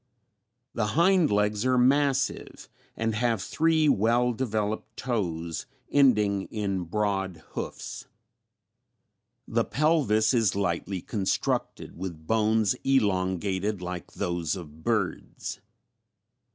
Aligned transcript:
"The 0.73 0.87
hind 0.97 1.29
legs 1.29 1.63
are 1.63 1.77
massive 1.77 2.67
and 2.97 3.13
have 3.13 3.39
three 3.39 3.87
well 3.87 4.33
developed 4.33 4.97
toes 4.97 5.67
ending 5.91 6.47
in 6.47 6.85
broad 6.85 7.43
hoofs. 7.49 8.07
The 9.47 9.63
pelvis 9.63 10.33
is 10.33 10.55
lightly 10.55 11.03
constructed 11.03 11.95
with 11.95 12.25
bones 12.25 12.73
elongated 12.83 13.79
like 13.83 14.13
those 14.13 14.55
of 14.55 14.83
birds. 14.83 15.61